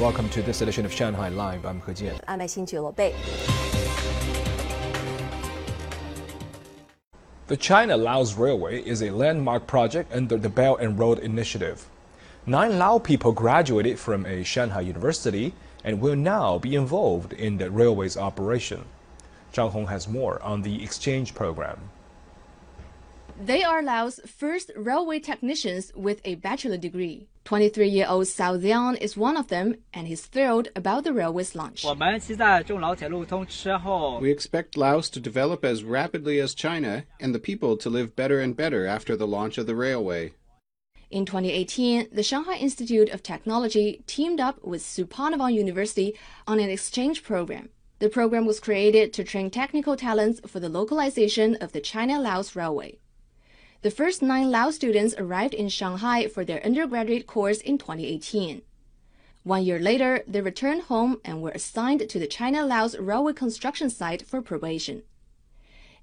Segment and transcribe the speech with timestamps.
[0.00, 1.66] Welcome to this edition of Shanghai Live.
[1.66, 2.18] I'm He Jian.
[2.26, 3.12] I'm Xinju Lobei.
[7.48, 11.86] The China Laos Railway is a landmark project under the Belt and Road Initiative.
[12.46, 15.52] Nine Lao people graduated from a Shanghai university
[15.84, 18.86] and will now be involved in the railway's operation.
[19.52, 21.78] Zhang Hong has more on the exchange program.
[23.42, 27.26] They are Laos' first railway technicians with a bachelor degree.
[27.46, 31.82] 23-year-old Sou Xong is one of them, and he's thrilled about the railway's launch.
[31.82, 31.90] We
[34.30, 38.54] expect Laos to develop as rapidly as China and the people to live better and
[38.54, 40.34] better after the launch of the railway.
[41.10, 46.14] In 2018, the Shanghai Institute of Technology teamed up with Souphanouvong University
[46.46, 47.70] on an exchange program.
[48.00, 52.98] The program was created to train technical talents for the localization of the China-Laos Railway.
[53.82, 58.60] The first nine Lao students arrived in Shanghai for their undergraduate course in 2018.
[59.42, 63.88] One year later, they returned home and were assigned to the China Laos railway construction
[63.88, 65.02] site for probation.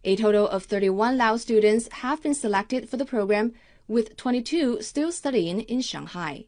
[0.03, 3.53] A total of 31 Lao students have been selected for the program,
[3.87, 6.45] with 22 still studying in Shanghai.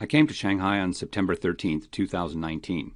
[0.00, 2.94] I came to Shanghai on September 13, 2019.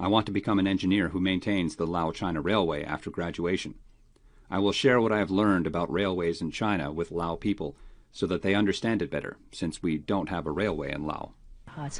[0.00, 3.74] I want to become an engineer who maintains the Lao China Railway after graduation.
[4.50, 7.76] I will share what I have learned about railways in China with Lao people
[8.10, 11.34] so that they understand it better, since we don't have a railway in Lao.
[11.76, 11.90] Uh,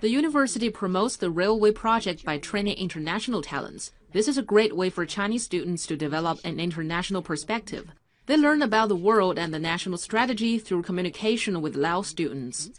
[0.00, 3.90] the university promotes the railway project by training international talents.
[4.12, 7.90] This is a great way for Chinese students to develop an international perspective.
[8.26, 12.70] They learn about the world and the national strategy through communication with Lao students.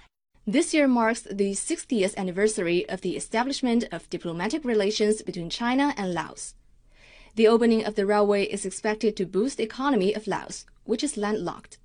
[0.46, 6.12] This year marks the 60th anniversary of the establishment of diplomatic relations between China and
[6.12, 6.54] Laos.
[7.36, 11.16] The opening of the railway is expected to boost the economy of Laos, which is
[11.16, 11.78] landlocked.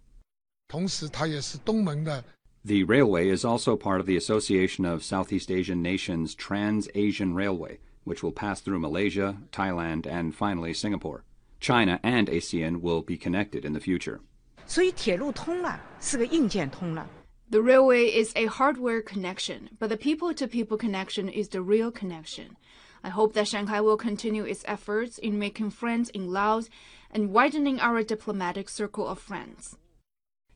[0.68, 2.24] 同时，它也是东盟的
[2.66, 7.78] The railway is also part of the Association of Southeast Asian Nations Trans Asian Railway,
[8.06, 11.24] which will pass through Malaysia, Thailand, and finally Singapore.
[11.60, 14.20] China and ASEAN will be connected in the future.
[14.66, 17.08] 所以铁路通了，是个硬件通了。
[17.53, 21.91] The railway is a hardware connection, but the people to people connection is the real
[21.91, 22.57] connection.
[23.05, 26.71] I hope that Shanghai will continue its efforts in making friends in Laos
[27.11, 29.77] and widening our diplomatic circle of friends.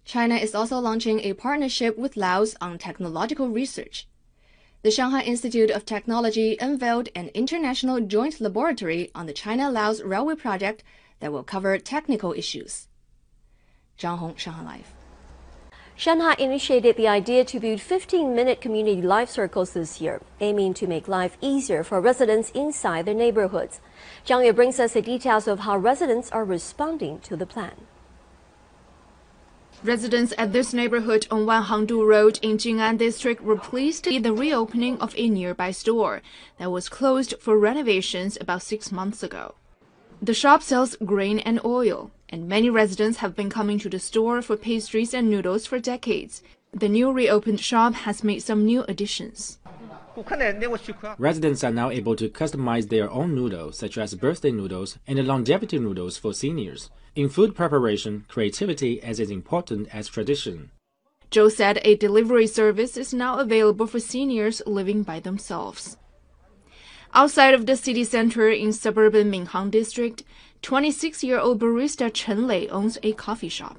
[0.07, 4.09] China is also launching a partnership with Laos on technological research.
[4.81, 10.37] The Shanghai Institute of Technology unveiled an international joint laboratory on the China Laos Railway
[10.37, 10.83] project
[11.21, 12.89] that will cover technical issues.
[13.99, 14.96] Zhang Hong, Shanghai Live.
[15.99, 21.09] Shanghai initiated the idea to build 15-minute community life circles this year, aiming to make
[21.09, 23.81] life easier for residents inside their neighborhoods.
[24.27, 27.87] Zhang Yue brings us the details of how residents are responding to the plan.
[29.83, 34.35] Residents at this neighborhood on Wanhangdu Road in Jing'an District were pleased to see the
[34.35, 36.21] reopening of a nearby store
[36.59, 39.55] that was closed for renovations about six months ago.
[40.23, 44.41] The shop sells grain and oil, and many residents have been coming to the store
[44.41, 46.43] for pastries and noodles for decades.
[46.73, 49.59] The new reopened shop has made some new additions.
[51.19, 55.79] Residents are now able to customize their own noodles, such as birthday noodles and longevity
[55.79, 56.91] noodles for seniors.
[57.15, 60.71] In food preparation, creativity is as important as tradition.
[61.31, 65.99] Joe said a delivery service is now available for seniors living by themselves.
[67.15, 70.23] Outside of the city center in suburban Minhang district,
[70.63, 73.79] 26-year-old barista Chen Lei owns a coffee shop.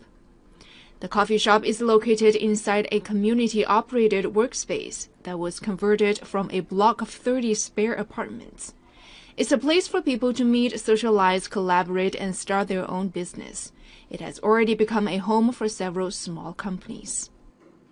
[1.00, 7.02] The coffee shop is located inside a community-operated workspace that was converted from a block
[7.02, 8.74] of 30 spare apartments.
[9.36, 13.72] It's a place for people to meet, socialize, collaborate, and start their own business.
[14.10, 17.30] It has already become a home for several small companies.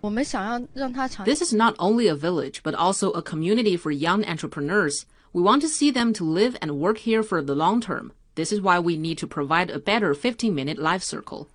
[0.02, 5.61] This is not only a village, but also a community for young entrepreneurs We want
[5.61, 8.11] to see them to live and work here for the long term.
[8.35, 11.47] This is why we need to provide a better 15-minute life circle.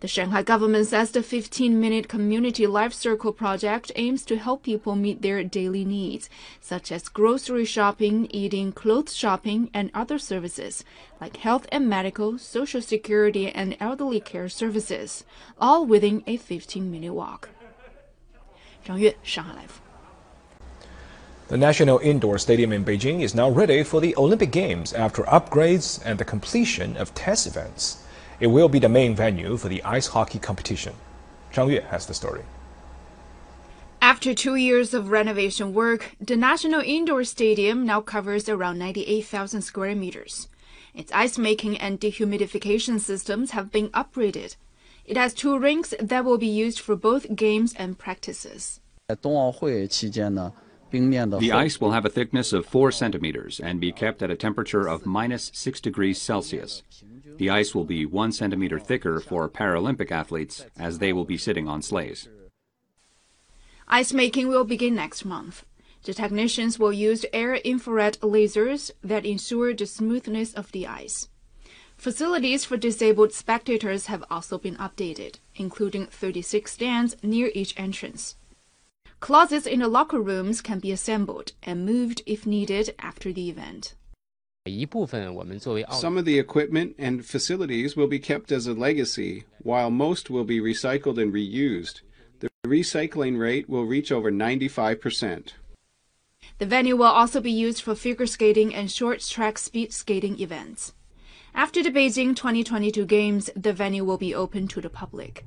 [0.00, 5.22] The Shanghai government says the 15-minute community life circle project aims to help people meet
[5.22, 6.28] their daily needs,
[6.60, 10.84] such as grocery shopping, eating, clothes shopping, and other services,
[11.18, 15.24] like health and medical, social security, and elderly care services,
[15.58, 17.48] all within a 15-minute walk.
[18.84, 19.80] 张悦，上海 Live。
[21.51, 26.01] The National Indoor Stadium in Beijing is now ready for the Olympic Games after upgrades
[26.05, 28.01] and the completion of test events.
[28.39, 30.93] It will be the main venue for the ice hockey competition.
[31.51, 32.43] Zhang Yue has the story.
[34.01, 39.93] After two years of renovation work, the National Indoor Stadium now covers around 98,000 square
[39.93, 40.47] meters.
[40.95, 44.55] Its ice making and dehumidification systems have been upgraded.
[45.05, 48.79] It has two rinks that will be used for both games and practices.
[50.91, 54.87] The ice will have a thickness of 4 centimeters and be kept at a temperature
[54.87, 56.83] of minus 6 degrees Celsius.
[57.37, 61.67] The ice will be 1 centimeter thicker for Paralympic athletes as they will be sitting
[61.67, 62.27] on sleighs.
[63.87, 65.65] Ice making will begin next month.
[66.03, 71.29] The technicians will use air infrared lasers that ensure the smoothness of the ice.
[71.95, 78.35] Facilities for disabled spectators have also been updated, including 36 stands near each entrance.
[79.21, 83.93] Closets in the locker rooms can be assembled and moved if needed after the event.
[84.65, 90.43] Some of the equipment and facilities will be kept as a legacy, while most will
[90.43, 92.01] be recycled and reused.
[92.39, 95.53] The recycling rate will reach over 95%.
[96.57, 100.93] The venue will also be used for figure skating and short track speed skating events.
[101.53, 105.45] After the Beijing 2022 Games, the venue will be open to the public.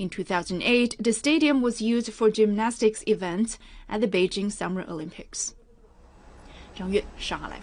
[0.00, 3.58] In 2008, the stadium was used for gymnastics events
[3.88, 5.54] at the Beijing Summer Olympics.
[6.74, 7.60] 张悦，上海来。